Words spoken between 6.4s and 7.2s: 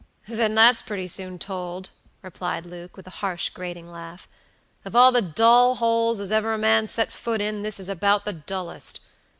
a man set